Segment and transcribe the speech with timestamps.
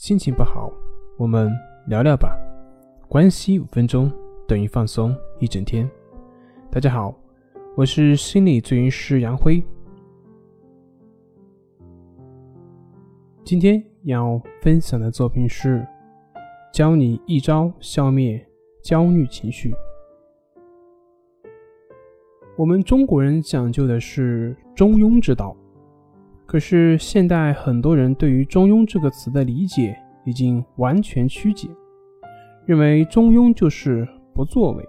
[0.00, 0.72] 心情不好，
[1.18, 1.52] 我们
[1.86, 2.34] 聊聊吧。
[3.06, 4.10] 关系五分钟
[4.48, 5.86] 等于放松一整天。
[6.70, 7.14] 大家好，
[7.76, 9.62] 我是心理咨询师杨辉。
[13.44, 15.86] 今天要分享的作品是
[16.72, 18.42] 教你一招消灭
[18.82, 19.70] 焦虑情绪。
[22.56, 25.54] 我们中国人讲究的是中庸之道。
[26.50, 31.68] 可是现代很多人对于“中庸”这个词的理解已经完全曲解，
[32.66, 34.04] 认为中庸就是
[34.34, 34.84] 不作为。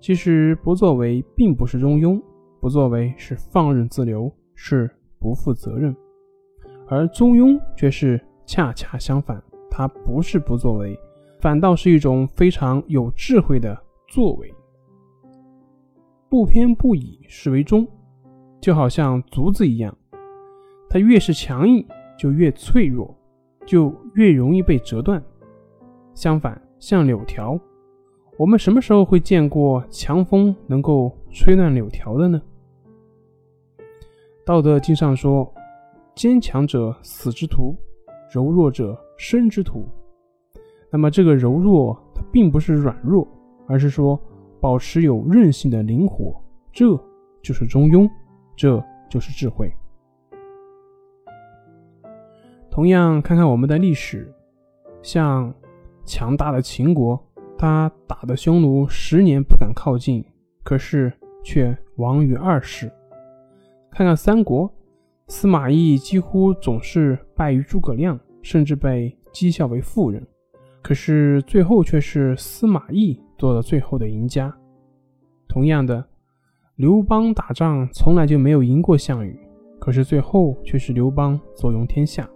[0.00, 2.18] 其实不作为并不是中庸，
[2.62, 5.94] 不作为是放任自流，是不负责任，
[6.88, 9.38] 而中庸却是恰恰相反，
[9.70, 10.98] 它不是不作为，
[11.40, 14.50] 反倒是一种非常有智慧的作为。
[16.30, 17.86] 不偏不倚是为中，
[18.62, 19.94] 就好像竹子一样。
[20.92, 21.82] 它越是强硬，
[22.18, 23.16] 就越脆弱，
[23.64, 25.22] 就越容易被折断。
[26.12, 27.58] 相反，像柳条，
[28.36, 32.42] 我们什么时候会见过强风能够吹乱柳条的呢？
[34.44, 35.50] 道德经上说
[36.14, 37.74] ：“坚强者死之徒，
[38.30, 39.88] 柔弱者生之徒。”
[40.92, 43.26] 那么，这个柔弱它并不是软弱，
[43.66, 44.20] 而是说
[44.60, 46.38] 保持有韧性的灵活，
[46.70, 46.94] 这
[47.42, 48.06] 就是中庸，
[48.54, 48.78] 这
[49.08, 49.74] 就是智慧。
[52.72, 54.32] 同样，看看我们的历史，
[55.02, 55.52] 像
[56.06, 57.22] 强大的秦国，
[57.58, 60.24] 他打的匈奴十年不敢靠近，
[60.64, 61.12] 可是
[61.44, 62.88] 却亡于二世；
[63.90, 64.72] 看看三国，
[65.28, 70.26] 司马懿几乎总是败于诸葛亮，甚至被讥笑为妇人，
[70.80, 74.50] 可是最后却是司马懿做了最后的赢家。
[75.46, 76.02] 同样的，
[76.76, 79.38] 刘邦打仗从来就没有赢过项羽，
[79.78, 82.26] 可是最后却是刘邦坐拥天下。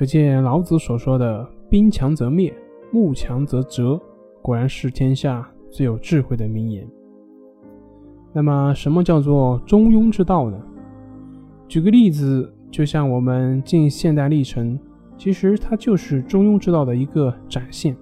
[0.00, 2.50] 可见老子所说的“兵强则灭，
[2.90, 4.00] 木强则折”，
[4.40, 6.88] 果然是天下最有智慧的名言。
[8.32, 10.58] 那么，什么叫做中庸之道呢？
[11.68, 14.80] 举个例子，就像我们近现代历程，
[15.18, 17.94] 其实它就是中庸之道的一个展现。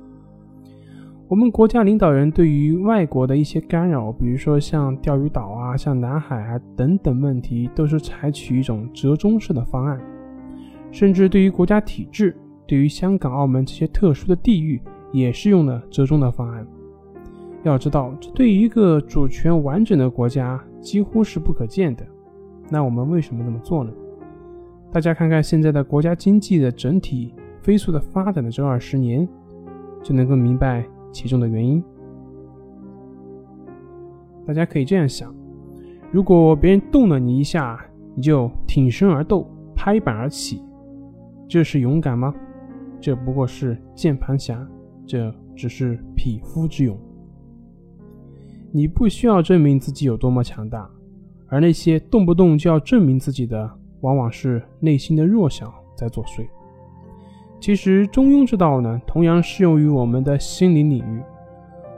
[1.27, 10.01] 我们国家领导人对于外国的一些干扰，比如说像钓鱼岛啊、像南海啊等等问题，都是采取一种折中式的方案。
[10.91, 14.81] 甚至对于国家体制，对于香港、澳门这些特殊的地域，
[15.13, 16.67] 也是用了折中的方案。
[17.65, 22.07] 要知道，这对于一个主权完整的国家几乎是不可见的。
[22.71, 23.93] 那我们为什么这么做呢？
[24.91, 29.29] 大家看看现在的国家经济的整体飞速的发展的这二十年，
[30.03, 31.83] 就能够明白其中的原因。
[34.47, 35.35] 大家可以这样想：
[36.11, 37.79] 如果别人动了你一下，
[38.15, 40.63] 你就挺身而斗，拍板而起。
[41.49, 42.35] 这是勇敢吗？
[43.01, 44.67] 这不过是键盘侠，
[45.07, 46.99] 这只是匹夫之勇。
[48.71, 50.91] 你不需要证明自己有多么强大，
[51.47, 53.71] 而那些动不动就要证明自己的，
[54.03, 56.47] 往往是内心的弱小在作祟。
[57.61, 61.23] 其实中庸之道呢，同样适用于我们的心理领域。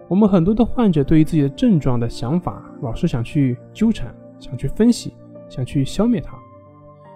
[0.07, 5.13] 我们很多的患者对于自己的症状的想法，老是想去纠缠，想去分析，
[5.49, 6.39] 想去消灭它。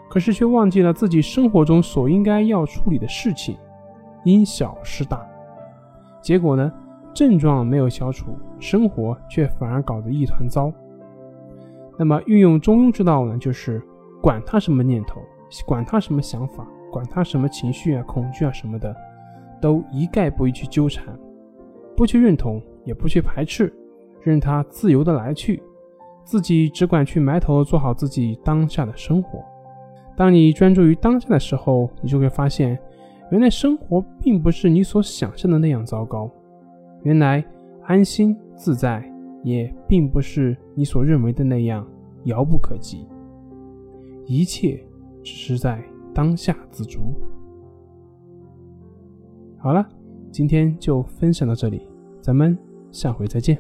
[0.09, 3.57] 可是却忘记了自己生活中所应该要处理的事情，
[4.25, 5.27] 因小失大，
[6.21, 6.73] 结果呢，
[7.13, 10.73] 症状没有消除，生活却反而搞得一团糟。
[11.99, 13.83] 那么运用中庸之道呢，就是
[14.23, 15.21] 管他什么念头，
[15.67, 18.95] 管他什么想法，管他什么情绪啊、恐惧啊什么的，
[19.61, 21.07] 都一概不予去纠缠，
[21.97, 23.73] 不去认同，也不去排斥，
[24.23, 25.63] 任他自由的来去，
[26.25, 29.45] 自己只管去埋头做好自己当下的生活。
[30.17, 32.79] 当你专注于当下的时候，你就会发现，
[33.31, 36.31] 原来生活并不是你所想象的那样糟糕，
[37.03, 37.45] 原来
[37.83, 39.05] 安心自在
[39.43, 41.87] 也并不是你所认为的那样
[42.25, 43.07] 遥不可及，
[44.25, 44.81] 一切
[45.23, 45.83] 只是在
[46.15, 47.15] 当下自足。
[49.59, 49.85] 好了，
[50.31, 51.89] 今天就分享到这里，
[52.21, 52.57] 咱们
[52.93, 53.59] 下回再见。